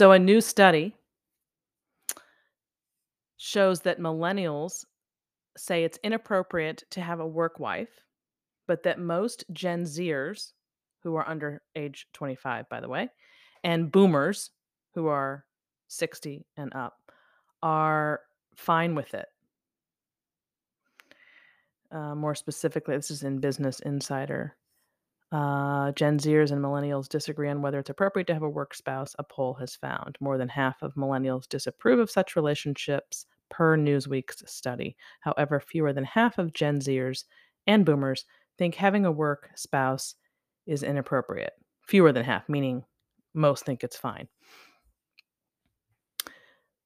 So, 0.00 0.12
a 0.12 0.18
new 0.18 0.40
study 0.40 0.96
shows 3.36 3.82
that 3.82 4.00
millennials 4.00 4.86
say 5.58 5.84
it's 5.84 5.98
inappropriate 6.02 6.84
to 6.92 7.02
have 7.02 7.20
a 7.20 7.26
work 7.26 7.60
wife, 7.60 7.90
but 8.66 8.82
that 8.84 8.98
most 8.98 9.44
Gen 9.52 9.84
Zers, 9.84 10.52
who 11.02 11.16
are 11.16 11.28
under 11.28 11.60
age 11.76 12.06
25, 12.14 12.66
by 12.70 12.80
the 12.80 12.88
way, 12.88 13.10
and 13.62 13.92
boomers, 13.92 14.52
who 14.94 15.06
are 15.08 15.44
60 15.88 16.46
and 16.56 16.72
up, 16.74 17.12
are 17.62 18.22
fine 18.54 18.94
with 18.94 19.12
it. 19.12 19.28
Uh, 21.92 22.14
more 22.14 22.34
specifically, 22.34 22.96
this 22.96 23.10
is 23.10 23.22
in 23.22 23.38
Business 23.38 23.80
Insider. 23.80 24.56
Uh, 25.32 25.92
Gen 25.92 26.18
Zers 26.18 26.50
and 26.50 26.60
millennials 26.60 27.08
disagree 27.08 27.48
on 27.48 27.62
whether 27.62 27.78
it's 27.78 27.90
appropriate 27.90 28.26
to 28.26 28.34
have 28.34 28.42
a 28.42 28.48
work 28.48 28.74
spouse, 28.74 29.14
a 29.18 29.24
poll 29.24 29.54
has 29.54 29.76
found. 29.76 30.16
More 30.20 30.36
than 30.38 30.48
half 30.48 30.82
of 30.82 30.94
millennials 30.94 31.48
disapprove 31.48 32.00
of 32.00 32.10
such 32.10 32.34
relationships, 32.34 33.26
per 33.50 33.76
Newsweek's 33.76 34.42
study. 34.50 34.96
However, 35.20 35.60
fewer 35.60 35.92
than 35.92 36.04
half 36.04 36.38
of 36.38 36.52
Gen 36.54 36.80
Zers 36.80 37.24
and 37.66 37.84
boomers 37.84 38.24
think 38.56 38.74
having 38.74 39.04
a 39.04 39.12
work 39.12 39.50
spouse 39.56 40.14
is 40.66 40.82
inappropriate. 40.82 41.52
Fewer 41.86 42.12
than 42.12 42.24
half, 42.24 42.48
meaning 42.48 42.84
most 43.34 43.64
think 43.66 43.84
it's 43.84 43.96
fine. 43.96 44.28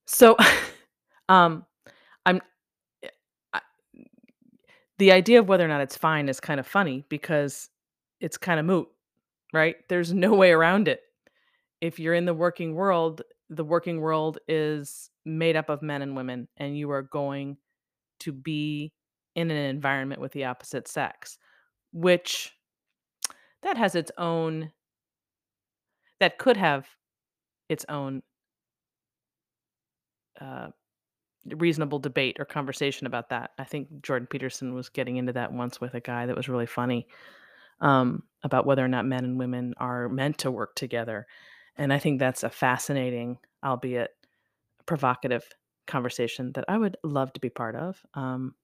So, 0.06 0.36
um, 1.28 1.64
I'm 2.26 2.40
eh, 3.02 3.08
I, 3.52 3.60
the 4.98 5.12
idea 5.12 5.40
of 5.40 5.48
whether 5.48 5.64
or 5.64 5.68
not 5.68 5.80
it's 5.80 5.96
fine 5.96 6.28
is 6.28 6.40
kind 6.40 6.58
of 6.58 6.66
funny 6.66 7.04
because 7.08 7.68
it's 8.24 8.38
kind 8.38 8.58
of 8.58 8.64
moot, 8.64 8.88
right? 9.52 9.76
There's 9.90 10.14
no 10.14 10.32
way 10.32 10.50
around 10.50 10.88
it. 10.88 11.02
If 11.82 11.98
you're 11.98 12.14
in 12.14 12.24
the 12.24 12.32
working 12.32 12.74
world, 12.74 13.20
the 13.50 13.64
working 13.64 14.00
world 14.00 14.38
is 14.48 15.10
made 15.26 15.56
up 15.56 15.68
of 15.68 15.82
men 15.82 16.00
and 16.00 16.16
women, 16.16 16.48
and 16.56 16.76
you 16.76 16.90
are 16.90 17.02
going 17.02 17.58
to 18.20 18.32
be 18.32 18.94
in 19.34 19.50
an 19.50 19.56
environment 19.58 20.22
with 20.22 20.32
the 20.32 20.46
opposite 20.46 20.88
sex, 20.88 21.36
which 21.92 22.54
that 23.62 23.76
has 23.76 23.94
its 23.94 24.10
own 24.16 24.72
that 26.20 26.38
could 26.38 26.56
have 26.56 26.86
its 27.68 27.84
own 27.90 28.22
uh, 30.40 30.68
reasonable 31.56 31.98
debate 31.98 32.36
or 32.38 32.46
conversation 32.46 33.06
about 33.06 33.28
that. 33.28 33.50
I 33.58 33.64
think 33.64 33.88
Jordan 34.00 34.28
Peterson 34.30 34.72
was 34.72 34.88
getting 34.88 35.18
into 35.18 35.34
that 35.34 35.52
once 35.52 35.78
with 35.78 35.92
a 35.92 36.00
guy 36.00 36.24
that 36.24 36.36
was 36.36 36.48
really 36.48 36.64
funny 36.64 37.06
um, 37.80 38.22
about 38.42 38.66
whether 38.66 38.84
or 38.84 38.88
not 38.88 39.06
men 39.06 39.24
and 39.24 39.38
women 39.38 39.74
are 39.78 40.08
meant 40.08 40.38
to 40.38 40.50
work 40.50 40.74
together. 40.74 41.26
And 41.76 41.92
I 41.92 41.98
think 41.98 42.18
that's 42.18 42.42
a 42.42 42.50
fascinating, 42.50 43.38
albeit 43.64 44.10
provocative 44.86 45.44
conversation 45.86 46.52
that 46.52 46.64
I 46.68 46.78
would 46.78 46.96
love 47.02 47.32
to 47.32 47.40
be 47.40 47.50
part 47.50 47.74
of. 47.76 48.00
Um, 48.14 48.54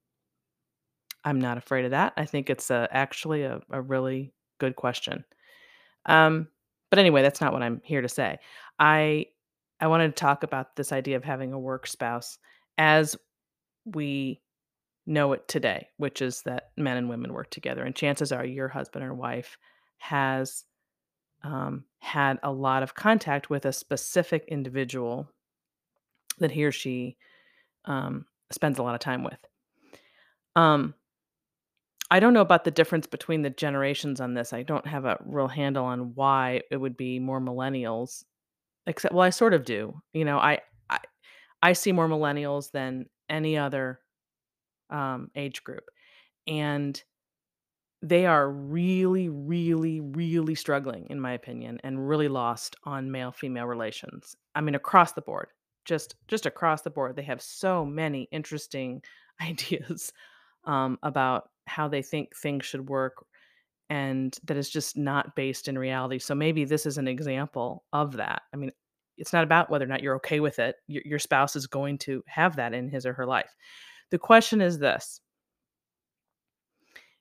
I'm 1.24 1.40
not 1.40 1.58
afraid 1.58 1.84
of 1.84 1.90
that. 1.90 2.12
I 2.16 2.24
think 2.24 2.48
it's 2.48 2.70
a, 2.70 2.88
actually 2.90 3.42
a, 3.42 3.60
a 3.70 3.80
really 3.80 4.32
good 4.58 4.76
question. 4.76 5.24
Um, 6.06 6.48
but 6.90 6.98
anyway, 6.98 7.22
that's 7.22 7.40
not 7.40 7.52
what 7.52 7.62
I'm 7.62 7.80
here 7.84 8.02
to 8.02 8.08
say. 8.08 8.38
I 8.78 9.26
I 9.82 9.86
wanted 9.86 10.08
to 10.08 10.20
talk 10.20 10.42
about 10.42 10.76
this 10.76 10.92
idea 10.92 11.16
of 11.16 11.24
having 11.24 11.52
a 11.52 11.58
work 11.58 11.86
spouse 11.86 12.38
as 12.76 13.16
we 13.86 14.42
know 15.10 15.32
it 15.32 15.46
today, 15.48 15.88
which 15.96 16.22
is 16.22 16.42
that 16.42 16.70
men 16.76 16.96
and 16.96 17.08
women 17.08 17.32
work 17.32 17.50
together. 17.50 17.84
And 17.84 17.94
chances 17.94 18.32
are 18.32 18.44
your 18.44 18.68
husband 18.68 19.04
or 19.04 19.12
wife 19.12 19.58
has 19.98 20.64
um, 21.42 21.84
had 21.98 22.38
a 22.42 22.52
lot 22.52 22.82
of 22.82 22.94
contact 22.94 23.50
with 23.50 23.66
a 23.66 23.72
specific 23.72 24.44
individual 24.48 25.28
that 26.38 26.50
he 26.50 26.64
or 26.64 26.72
she 26.72 27.16
um, 27.84 28.24
spends 28.50 28.78
a 28.78 28.82
lot 28.82 28.94
of 28.94 29.00
time 29.00 29.24
with. 29.24 29.38
Um, 30.56 30.94
I 32.10 32.18
don't 32.20 32.34
know 32.34 32.40
about 32.40 32.64
the 32.64 32.70
difference 32.70 33.06
between 33.06 33.42
the 33.42 33.50
generations 33.50 34.20
on 34.20 34.34
this. 34.34 34.52
I 34.52 34.62
don't 34.62 34.86
have 34.86 35.04
a 35.04 35.18
real 35.24 35.48
handle 35.48 35.84
on 35.84 36.14
why 36.14 36.62
it 36.70 36.76
would 36.76 36.96
be 36.96 37.18
more 37.18 37.40
millennials. 37.40 38.24
Except, 38.86 39.14
well, 39.14 39.22
I 39.22 39.30
sort 39.30 39.54
of 39.54 39.64
do. 39.64 40.00
You 40.12 40.24
know, 40.24 40.38
I 40.38 40.58
I, 40.88 40.98
I 41.62 41.72
see 41.74 41.92
more 41.92 42.08
millennials 42.08 42.72
than 42.72 43.06
any 43.28 43.56
other 43.56 44.00
um, 44.90 45.30
age 45.34 45.62
group, 45.64 45.84
and 46.46 47.02
they 48.02 48.26
are 48.26 48.50
really, 48.50 49.28
really, 49.28 50.00
really 50.00 50.54
struggling, 50.54 51.06
in 51.10 51.20
my 51.20 51.32
opinion, 51.32 51.78
and 51.84 52.08
really 52.08 52.28
lost 52.28 52.76
on 52.84 53.10
male 53.10 53.32
female 53.32 53.66
relations. 53.66 54.36
I 54.54 54.60
mean, 54.62 54.74
across 54.74 55.12
the 55.12 55.22
board, 55.22 55.48
just 55.84 56.14
just 56.28 56.46
across 56.46 56.82
the 56.82 56.90
board, 56.90 57.16
they 57.16 57.22
have 57.22 57.42
so 57.42 57.84
many 57.84 58.28
interesting 58.32 59.02
ideas 59.40 60.12
um, 60.64 60.98
about 61.02 61.50
how 61.66 61.88
they 61.88 62.02
think 62.02 62.34
things 62.36 62.66
should 62.66 62.88
work 62.88 63.24
and 63.90 64.38
that 64.44 64.56
is 64.56 64.70
just 64.70 64.96
not 64.96 65.34
based 65.34 65.66
in 65.66 65.76
reality. 65.76 66.20
So 66.20 66.34
maybe 66.34 66.64
this 66.64 66.86
is 66.86 66.96
an 66.96 67.08
example 67.08 67.84
of 67.92 68.16
that. 68.16 68.42
I 68.54 68.56
mean, 68.56 68.70
it's 69.18 69.32
not 69.32 69.42
about 69.42 69.68
whether 69.68 69.84
or 69.84 69.88
not 69.88 70.02
you're 70.02 70.14
okay 70.16 70.38
with 70.38 70.60
it. 70.60 70.76
Your, 70.86 71.02
your 71.04 71.18
spouse 71.18 71.56
is 71.56 71.66
going 71.66 71.98
to 71.98 72.22
have 72.28 72.56
that 72.56 72.72
in 72.72 72.88
his 72.88 73.04
or 73.04 73.12
her 73.12 73.26
life. 73.26 73.50
The 74.10 74.18
question 74.18 74.60
is 74.60 74.78
this 74.78 75.20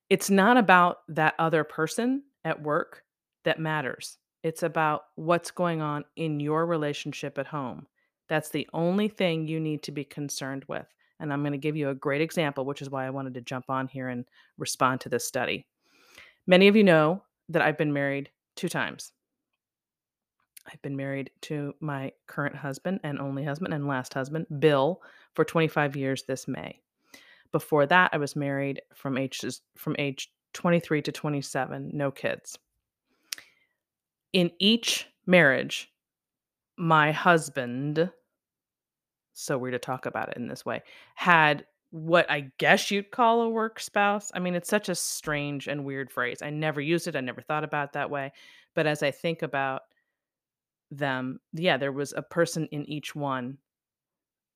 it's 0.10 0.30
not 0.30 0.58
about 0.58 0.98
that 1.10 1.36
other 1.38 1.64
person 1.64 2.24
at 2.44 2.62
work 2.62 3.04
that 3.46 3.60
matters. 3.60 4.18
It's 4.44 4.64
about 4.64 5.04
what's 5.16 5.52
going 5.52 5.82
on 5.82 6.06
in 6.16 6.40
your 6.40 6.66
relationship 6.66 7.38
at 7.38 7.48
home. 7.48 7.86
That's 8.28 8.50
the 8.50 8.68
only 8.74 9.08
thing 9.08 9.48
you 9.48 9.60
need 9.60 9.84
to 9.84 9.92
be 9.92 10.04
concerned 10.04 10.66
with. 10.68 10.86
And 11.20 11.34
I'm 11.34 11.42
going 11.42 11.52
to 11.52 11.58
give 11.58 11.76
you 11.76 11.90
a 11.90 11.96
great 11.96 12.22
example, 12.22 12.64
which 12.64 12.82
is 12.82 12.90
why 12.90 13.06
I 13.06 13.10
wanted 13.10 13.34
to 13.34 13.42
jump 13.42 13.66
on 13.70 13.88
here 13.88 14.08
and 14.08 14.26
respond 14.58 15.02
to 15.02 15.10
this 15.10 15.26
study. 15.26 15.68
Many 16.48 16.68
of 16.68 16.76
you 16.76 16.84
know 16.84 17.24
that 17.50 17.62
I've 17.62 17.78
been 17.78 17.94
married 17.94 18.30
two 18.56 18.70
times. 18.70 19.12
I've 20.72 20.81
been 20.81 20.96
married 20.96 21.31
to 21.41 21.74
my 21.80 22.12
current 22.28 22.56
husband 22.56 23.00
and 23.03 23.19
only 23.19 23.44
husband 23.44 23.74
and 23.74 23.88
last 23.88 24.13
husband, 24.13 24.46
Bill, 24.59 25.02
for 25.34 25.44
25 25.44 25.96
years 25.96 26.24
this 26.24 26.47
May. 26.47 26.80
Before 27.52 27.85
that, 27.88 28.12
I 28.13 28.18
was 28.18 28.35
married 28.35 28.81
from 28.94 29.18
age 29.18 29.41
from 29.75 29.96
age 29.97 30.31
23 30.53 31.02
to 31.03 31.12
27, 31.12 31.91
no 31.94 32.12
kids. 32.12 32.57
In 34.34 34.52
each 34.59 35.07
marriage, 35.25 35.91
my 36.78 37.12
husband 37.12 38.12
so 39.40 39.57
weird 39.57 39.74
to 39.74 39.80
talk 39.80 40.06
about 40.06 40.30
it 40.30 40.38
in 40.38 40.47
this 40.47 40.66
way, 40.66 40.84
had 41.16 41.66
what 41.91 42.30
I 42.30 42.51
guess 42.57 42.91
you'd 42.91 43.12
call 43.12 43.41
a 43.41 43.50
work 43.50 43.80
spouse. 43.80 44.31
I 44.34 44.40
mean, 44.40 44.53
it's 44.53 44.69
such 44.69 44.90
a 44.90 44.96
strange 44.96 45.68
and 45.68 45.86
weird 45.86 46.12
phrase. 46.12 46.41
I 46.41 46.50
never 46.50 46.81
used 46.81 47.07
it. 47.07 47.16
I 47.16 47.22
never 47.22 47.41
thought 47.41 47.63
about 47.63 47.90
it 47.90 47.94
that 47.94 48.12
way. 48.12 48.31
But 48.75 48.86
as 48.86 49.01
I 49.01 49.12
think 49.12 49.41
about 49.41 49.84
them, 50.92 51.40
yeah, 51.54 51.78
there 51.78 51.92
was 51.92 52.14
a 52.14 52.22
person 52.22 52.68
in 52.72 52.86
each 52.90 53.16
one 53.16 53.58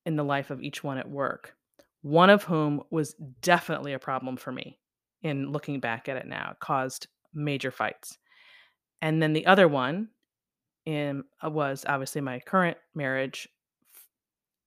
in 0.06 0.16
the 0.16 0.24
life 0.24 0.50
of 0.50 0.62
each 0.62 0.84
one 0.84 0.98
at 0.98 1.10
work, 1.10 1.56
one 2.02 2.30
of 2.30 2.44
whom 2.44 2.82
was 2.92 3.16
definitely 3.42 3.94
a 3.94 4.00
problem 4.00 4.36
for 4.36 4.52
me 4.52 4.78
in 5.22 5.52
looking 5.52 5.80
back 5.80 6.10
at 6.10 6.18
it 6.18 6.28
now. 6.28 6.52
It 6.52 6.60
caused 6.60 7.08
major 7.34 7.72
fights. 7.72 8.18
And 9.02 9.22
then 9.22 9.34
the 9.34 9.46
other 9.46 9.68
one 9.68 10.10
in, 10.86 11.24
uh, 11.44 11.50
was 11.50 11.86
obviously 11.88 12.22
my 12.22 12.40
current 12.40 12.78
marriage 12.96 13.48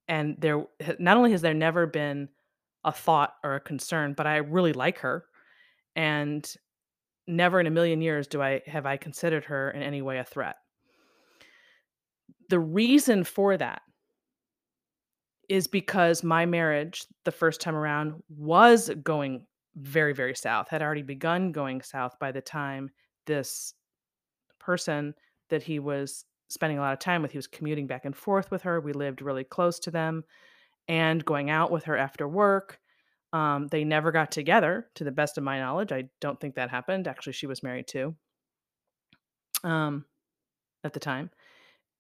and 0.08 0.36
there 0.38 0.64
not 0.98 1.16
only 1.16 1.32
has 1.32 1.42
there 1.42 1.54
never 1.54 1.86
been 1.86 2.28
a 2.84 2.92
thought 2.92 3.34
or 3.42 3.56
a 3.56 3.60
concern, 3.60 4.14
but 4.16 4.26
I 4.26 4.36
really 4.36 4.72
like 4.72 4.98
her, 4.98 5.24
and 5.96 6.48
never 7.26 7.58
in 7.58 7.66
a 7.66 7.70
million 7.70 8.00
years 8.00 8.28
do 8.28 8.40
I 8.40 8.62
have 8.66 8.86
I 8.86 8.96
considered 8.96 9.44
her 9.46 9.70
in 9.70 9.82
any 9.82 10.02
way 10.02 10.18
a 10.18 10.24
threat. 10.24 10.56
The 12.48 12.58
reason 12.58 13.24
for 13.24 13.56
that 13.56 13.82
is 15.48 15.66
because 15.66 16.22
my 16.22 16.46
marriage 16.46 17.06
the 17.24 17.32
first 17.32 17.60
time 17.60 17.76
around 17.76 18.14
was 18.28 18.90
going 19.02 19.46
very 19.76 20.14
very 20.14 20.34
south 20.34 20.68
had 20.68 20.82
already 20.82 21.02
begun 21.02 21.52
going 21.52 21.82
south 21.82 22.18
by 22.18 22.32
the 22.32 22.40
time 22.40 22.88
this 23.26 23.74
person 24.58 25.14
that 25.50 25.62
he 25.62 25.78
was 25.78 26.24
spending 26.48 26.78
a 26.78 26.80
lot 26.80 26.92
of 26.92 26.98
time 26.98 27.22
with. 27.22 27.32
He 27.32 27.38
was 27.38 27.46
commuting 27.46 27.86
back 27.86 28.04
and 28.04 28.16
forth 28.16 28.50
with 28.50 28.62
her. 28.62 28.80
We 28.80 28.92
lived 28.92 29.22
really 29.22 29.44
close 29.44 29.78
to 29.80 29.90
them 29.90 30.24
and 30.88 31.24
going 31.24 31.50
out 31.50 31.70
with 31.70 31.84
her 31.84 31.96
after 31.96 32.28
work. 32.28 32.78
Um, 33.32 33.68
they 33.68 33.84
never 33.84 34.12
got 34.12 34.30
together, 34.30 34.86
to 34.94 35.04
the 35.04 35.10
best 35.10 35.36
of 35.36 35.44
my 35.44 35.58
knowledge. 35.58 35.92
I 35.92 36.04
don't 36.20 36.40
think 36.40 36.54
that 36.54 36.70
happened. 36.70 37.08
Actually, 37.08 37.34
she 37.34 37.46
was 37.46 37.62
married 37.62 37.88
too 37.88 38.14
um, 39.64 40.04
at 40.84 40.92
the 40.92 41.00
time. 41.00 41.30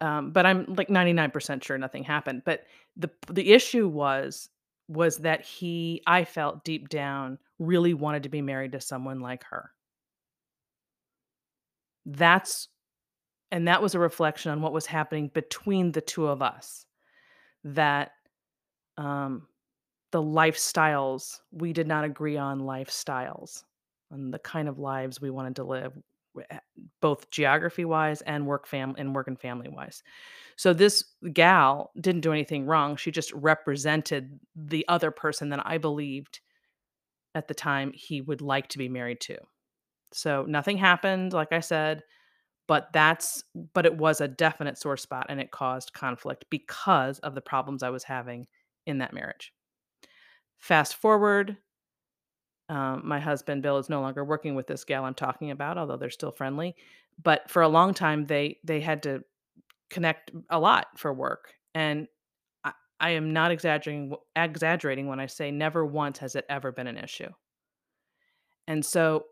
Um, 0.00 0.30
but 0.32 0.44
I'm 0.44 0.66
like 0.76 0.88
99% 0.90 1.64
sure 1.64 1.78
nothing 1.78 2.04
happened. 2.04 2.42
But 2.44 2.64
the 2.96 3.10
the 3.28 3.52
issue 3.52 3.88
was 3.88 4.48
was 4.88 5.18
that 5.18 5.42
he 5.44 6.02
I 6.06 6.24
felt 6.24 6.64
deep 6.64 6.88
down 6.88 7.38
really 7.58 7.94
wanted 7.94 8.22
to 8.24 8.28
be 8.28 8.42
married 8.42 8.72
to 8.72 8.80
someone 8.80 9.20
like 9.20 9.44
her. 9.44 9.70
That's 12.04 12.68
And 13.52 13.68
that 13.68 13.82
was 13.82 13.94
a 13.94 14.00
reflection 14.00 14.52
on 14.52 14.62
what 14.62 14.72
was 14.74 14.86
happening 14.86 15.28
between 15.28 15.92
the 15.92 16.02
2 16.02 16.28
of 16.28 16.42
us, 16.42 16.86
that, 17.64 18.12
um, 18.98 19.48
the 20.12 20.22
lifestyles 20.22 21.40
we 21.52 21.72
did 21.72 21.86
not 21.88 22.04
agree 22.04 22.36
on 22.38 22.60
lifestyles, 22.62 23.64
on 24.12 24.30
the 24.32 24.38
kind 24.40 24.68
of 24.68 24.78
lives 24.78 25.20
we 25.20 25.30
wanted 25.30 25.56
to 25.56 25.64
live, 25.64 25.92
eh 26.50 26.58
both 27.00 27.30
geography-wise 27.30 28.22
and 28.22 28.46
work 28.46 28.66
fam 28.66 28.94
and 28.98 29.14
work 29.14 29.28
and 29.28 29.40
family-wise. 29.40 30.02
So 30.56 30.72
this 30.72 31.04
gal 31.32 31.90
didn't 32.00 32.22
do 32.22 32.32
anything 32.32 32.66
wrong, 32.66 32.96
she 32.96 33.10
just 33.10 33.32
represented 33.32 34.38
the 34.54 34.84
other 34.88 35.10
person 35.10 35.50
that 35.50 35.66
I 35.66 35.78
believed 35.78 36.40
at 37.34 37.48
the 37.48 37.54
time 37.54 37.92
he 37.94 38.20
would 38.20 38.40
like 38.40 38.68
to 38.68 38.78
be 38.78 38.88
married 38.88 39.20
to. 39.22 39.36
So 40.12 40.44
nothing 40.48 40.78
happened, 40.78 41.32
like 41.32 41.52
I 41.52 41.60
said, 41.60 42.02
but 42.68 42.92
that's 42.92 43.44
but 43.74 43.86
it 43.86 43.96
was 43.96 44.20
a 44.20 44.28
definite 44.28 44.78
sore 44.78 44.96
spot 44.96 45.26
and 45.28 45.40
it 45.40 45.50
caused 45.50 45.92
conflict 45.92 46.46
because 46.50 47.18
of 47.20 47.34
the 47.34 47.40
problems 47.40 47.82
I 47.82 47.90
was 47.90 48.04
having 48.04 48.46
in 48.86 48.98
that 48.98 49.12
marriage. 49.12 49.52
Fast 50.58 50.94
forward, 50.96 51.56
um, 52.68 53.02
my 53.04 53.20
husband, 53.20 53.62
Bill, 53.62 53.78
is 53.78 53.88
no 53.88 54.00
longer 54.00 54.24
working 54.24 54.54
with 54.54 54.66
this 54.66 54.84
gal 54.84 55.04
I'm 55.04 55.14
talking 55.14 55.50
about, 55.50 55.78
although 55.78 55.96
they're 55.96 56.10
still 56.10 56.32
friendly, 56.32 56.74
but 57.22 57.48
for 57.50 57.62
a 57.62 57.68
long 57.68 57.94
time, 57.94 58.26
they 58.26 58.58
they 58.64 58.80
had 58.80 59.02
to 59.04 59.22
connect 59.90 60.32
a 60.50 60.58
lot 60.58 60.86
for 60.96 61.12
work, 61.12 61.54
and 61.74 62.08
I 62.64 62.72
I 62.98 63.10
am 63.10 63.32
not 63.32 63.50
exaggerating 63.52 64.14
exaggerating 64.34 65.06
when 65.06 65.20
I 65.20 65.26
say 65.26 65.50
never 65.50 65.84
once 65.86 66.18
has 66.18 66.34
it 66.34 66.44
ever 66.48 66.72
been 66.72 66.88
an 66.88 66.98
issue. 66.98 67.30
And 68.68 68.84
so 68.84 69.26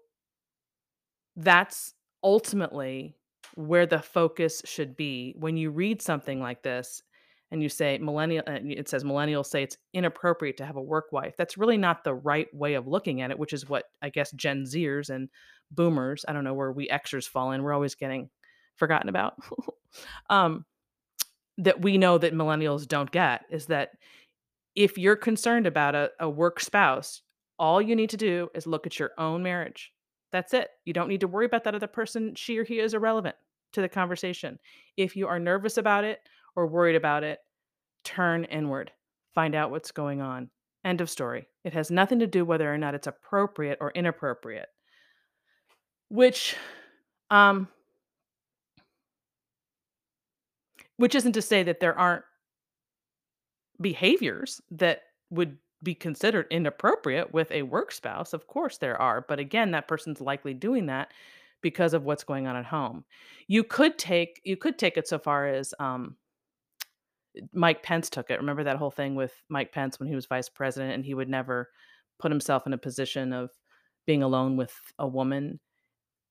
that's 1.36 1.94
ultimately 2.22 3.16
where 3.56 3.86
the 3.86 4.00
focus 4.00 4.62
should 4.64 4.96
be 4.96 5.34
when 5.38 5.56
you 5.56 5.70
read 5.70 6.00
something 6.00 6.40
like 6.40 6.62
this 6.62 7.02
and 7.54 7.62
you 7.62 7.68
say 7.68 7.98
millennial 7.98 8.42
uh, 8.48 8.58
it 8.62 8.88
says 8.88 9.04
millennials 9.04 9.46
say 9.46 9.62
it's 9.62 9.78
inappropriate 9.92 10.56
to 10.56 10.66
have 10.66 10.74
a 10.74 10.82
work 10.82 11.12
wife. 11.12 11.34
That's 11.38 11.56
really 11.56 11.78
not 11.78 12.02
the 12.02 12.12
right 12.12 12.52
way 12.52 12.74
of 12.74 12.88
looking 12.88 13.22
at 13.22 13.30
it, 13.30 13.38
which 13.38 13.52
is 13.52 13.68
what 13.68 13.84
I 14.02 14.10
guess 14.10 14.32
Gen 14.32 14.64
Zers 14.64 15.08
and 15.08 15.28
boomers, 15.70 16.24
I 16.26 16.32
don't 16.32 16.42
know 16.42 16.52
where 16.52 16.72
we 16.72 16.88
Xers 16.88 17.28
fall 17.28 17.52
in, 17.52 17.62
we're 17.62 17.72
always 17.72 17.94
getting 17.94 18.28
forgotten 18.74 19.08
about. 19.08 19.34
um, 20.30 20.64
that 21.58 21.80
we 21.80 21.96
know 21.96 22.18
that 22.18 22.34
millennials 22.34 22.88
don't 22.88 23.10
get 23.12 23.44
is 23.48 23.66
that 23.66 23.92
if 24.74 24.98
you're 24.98 25.14
concerned 25.14 25.68
about 25.68 25.94
a, 25.94 26.10
a 26.18 26.28
work 26.28 26.58
spouse, 26.58 27.22
all 27.56 27.80
you 27.80 27.94
need 27.94 28.10
to 28.10 28.16
do 28.16 28.48
is 28.52 28.66
look 28.66 28.84
at 28.84 28.98
your 28.98 29.12
own 29.16 29.44
marriage. 29.44 29.92
That's 30.32 30.52
it. 30.52 30.70
You 30.84 30.92
don't 30.92 31.06
need 31.06 31.20
to 31.20 31.28
worry 31.28 31.46
about 31.46 31.62
that 31.62 31.76
other 31.76 31.86
person. 31.86 32.34
She 32.34 32.58
or 32.58 32.64
he 32.64 32.80
is 32.80 32.94
irrelevant 32.94 33.36
to 33.74 33.80
the 33.80 33.88
conversation. 33.88 34.58
If 34.96 35.14
you 35.14 35.28
are 35.28 35.38
nervous 35.38 35.78
about 35.78 36.02
it 36.02 36.20
or 36.56 36.66
worried 36.66 36.96
about 36.96 37.22
it, 37.22 37.38
turn 38.04 38.44
inward. 38.44 38.92
Find 39.34 39.54
out 39.54 39.70
what's 39.70 39.90
going 39.90 40.20
on. 40.20 40.50
End 40.84 41.00
of 41.00 41.10
story. 41.10 41.48
It 41.64 41.72
has 41.72 41.90
nothing 41.90 42.18
to 42.20 42.26
do 42.26 42.44
whether 42.44 42.72
or 42.72 42.78
not 42.78 42.94
it's 42.94 43.06
appropriate 43.06 43.78
or 43.80 43.90
inappropriate. 43.92 44.68
Which 46.08 46.56
um 47.30 47.68
which 50.96 51.14
isn't 51.14 51.32
to 51.32 51.42
say 51.42 51.62
that 51.62 51.80
there 51.80 51.98
aren't 51.98 52.24
behaviors 53.80 54.60
that 54.70 55.02
would 55.30 55.56
be 55.82 55.94
considered 55.94 56.46
inappropriate 56.50 57.32
with 57.32 57.50
a 57.50 57.62
work 57.62 57.92
spouse. 57.92 58.32
Of 58.32 58.46
course, 58.46 58.78
there 58.78 59.00
are. 59.00 59.24
But 59.26 59.38
again, 59.38 59.72
that 59.72 59.88
person's 59.88 60.20
likely 60.20 60.54
doing 60.54 60.86
that 60.86 61.12
because 61.60 61.94
of 61.94 62.04
what's 62.04 62.24
going 62.24 62.46
on 62.46 62.56
at 62.56 62.64
home. 62.64 63.04
You 63.48 63.64
could 63.64 63.98
take 63.98 64.40
you 64.44 64.56
could 64.56 64.78
take 64.78 64.96
it 64.96 65.08
so 65.08 65.18
far 65.18 65.46
as 65.46 65.74
um, 65.78 66.16
Mike 67.52 67.82
Pence 67.82 68.10
took 68.10 68.30
it. 68.30 68.38
Remember 68.38 68.64
that 68.64 68.76
whole 68.76 68.90
thing 68.90 69.14
with 69.14 69.32
Mike 69.48 69.72
Pence 69.72 69.98
when 69.98 70.08
he 70.08 70.14
was 70.14 70.26
vice 70.26 70.48
president 70.48 70.94
and 70.94 71.04
he 71.04 71.14
would 71.14 71.28
never 71.28 71.70
put 72.18 72.30
himself 72.30 72.66
in 72.66 72.72
a 72.72 72.78
position 72.78 73.32
of 73.32 73.50
being 74.06 74.22
alone 74.22 74.56
with 74.56 74.74
a 74.98 75.06
woman 75.06 75.58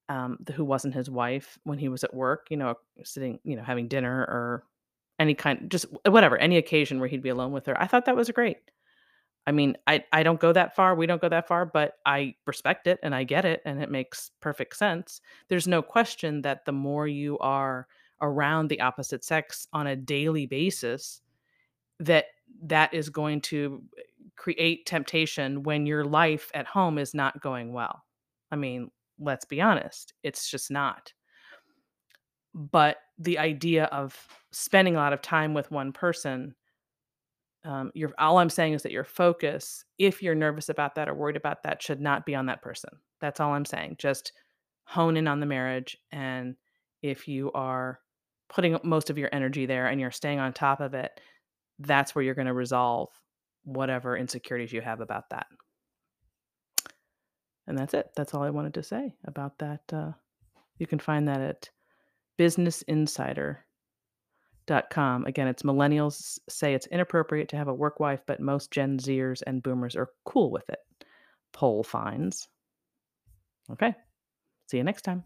um, 0.10 0.38
who 0.56 0.66
wasn't 0.66 0.94
his 0.94 1.10
wife 1.10 1.58
when 1.64 1.78
he 1.78 1.90
was 1.90 2.04
at 2.04 2.14
work, 2.14 2.48
you 2.50 2.58
know, 2.58 2.76
sitting, 3.04 3.40
you 3.44 3.56
know, 3.56 3.64
having 3.64 3.88
dinner 3.88 4.22
or 4.22 4.64
any 5.20 5.34
kind 5.34 5.70
just 5.70 5.86
whatever, 6.06 6.38
any 6.38 6.58
occasion 6.58 7.00
where 7.00 7.10
he'd 7.10 7.22
be 7.24 7.30
alone 7.30 7.52
with 7.52 7.66
her. 7.66 7.82
I 7.82 7.88
thought 7.88 8.06
that 8.06 8.16
was 8.16 8.30
great. 8.32 8.58
I 9.46 9.52
mean, 9.52 9.78
I 9.88 10.04
I 10.12 10.24
don't 10.24 10.40
go 10.40 10.54
that 10.54 10.76
far, 10.76 10.96
we 10.96 11.06
don't 11.06 11.22
go 11.22 11.30
that 11.30 11.48
far, 11.48 11.66
but 11.66 11.94
I 12.06 12.36
respect 12.48 12.88
it 12.88 13.00
and 13.04 13.14
I 13.14 13.24
get 13.24 13.46
it 13.46 13.62
and 13.66 13.82
it 13.82 13.92
makes 13.92 14.32
perfect 14.42 14.76
sense. 14.78 15.22
There's 15.50 15.68
no 15.68 15.82
question 15.82 16.42
that 16.44 16.66
the 16.66 16.72
more 16.72 17.08
you 17.08 17.38
are 17.40 17.88
around 18.24 18.70
the 18.70 18.82
opposite 18.82 19.24
sex 19.24 19.68
on 19.74 19.86
a 19.86 19.96
daily 19.96 20.48
basis, 20.48 21.22
that 22.00 22.26
that 22.64 22.92
is 22.94 23.10
going 23.10 23.42
to 23.42 23.84
create 24.36 24.86
temptation 24.88 25.62
when 25.62 25.86
your 25.86 26.04
life 26.04 26.50
at 26.56 26.66
home 26.66 26.98
is 26.98 27.14
not 27.14 27.42
going 27.42 27.72
well. 27.72 28.04
I 28.52 28.56
mean, 28.56 28.90
let's 29.20 29.46
be 29.46 29.62
honest, 29.62 30.14
it's 30.24 30.50
just 30.50 30.72
not. 30.72 31.14
But 32.56 32.98
the 33.20 33.38
idea 33.38 33.86
of 33.86 34.28
spending 34.52 34.96
a 34.96 35.00
lot 35.00 35.14
of 35.14 35.22
time 35.22 35.54
with 35.54 35.72
one 35.72 35.92
person 35.92 36.56
um, 37.66 37.92
your 37.94 38.12
all 38.18 38.40
I'm 38.40 38.50
saying 38.50 38.74
is 38.74 38.84
that 38.84 38.92
your 38.92 39.04
focus, 39.04 39.86
if 39.98 40.22
you're 40.22 40.36
nervous 40.36 40.70
about 40.70 40.96
that 40.96 41.08
or 41.08 41.14
worried 41.14 41.38
about 41.38 41.64
that, 41.64 41.82
should 41.82 42.02
not 42.02 42.26
be 42.26 42.36
on 42.36 42.46
that 42.48 42.62
person. 42.62 42.90
That's 43.22 43.40
all 43.40 43.54
I'm 43.54 43.66
saying. 43.66 43.96
Just 44.00 44.34
hone 44.86 45.16
in 45.16 45.28
on 45.28 45.40
the 45.40 45.46
marriage. 45.46 45.98
And 46.12 46.56
if 47.02 47.28
you 47.28 47.52
are 47.54 48.00
putting 48.50 48.78
most 48.84 49.10
of 49.10 49.18
your 49.18 49.30
energy 49.32 49.66
there 49.66 49.88
and 49.88 50.00
you're 50.00 50.12
staying 50.12 50.40
on 50.40 50.54
top 50.54 50.80
of 50.80 50.94
it, 50.94 51.20
that's 51.80 52.14
where 52.14 52.24
you're 52.24 52.36
going 52.36 52.48
to 52.48 52.54
resolve 52.54 53.10
whatever 53.64 54.18
insecurities 54.18 54.74
you 54.74 54.82
have 54.82 55.02
about 55.02 55.30
that. 55.30 55.48
And 57.66 57.78
that's 57.78 57.94
it. 57.94 58.10
That's 58.16 58.34
all 58.34 58.44
I 58.44 58.50
wanted 58.50 58.74
to 58.76 58.84
say 58.84 59.16
about 59.26 59.58
that. 59.60 59.82
Uh, 59.92 60.12
you 60.78 60.88
can 60.88 61.00
find 61.00 61.28
that 61.28 61.42
at 61.42 61.70
Business 62.38 62.82
Insider 62.84 63.66
dot 64.66 64.90
com. 64.90 65.26
Again, 65.26 65.48
it's 65.48 65.64
millennials 65.64 66.40
say 66.50 66.74
it's 66.74 66.88
inappropriate 66.88 67.50
to 67.50 67.58
have 67.58 67.68
a 67.68 67.74
work 67.74 68.00
wife, 68.00 68.22
but 68.26 68.40
most 68.40 68.72
Gen 68.72 68.98
Zers 68.98 69.42
and 69.46 69.64
boomers 69.64 69.96
are 69.96 70.10
cool 70.26 70.52
with 70.52 70.70
it. 70.70 70.80
Poll 71.54 71.84
finds. 71.84 72.48
Okay. 73.72 73.94
See 74.68 74.78
you 74.78 74.84
next 74.84 75.04
time. 75.04 75.24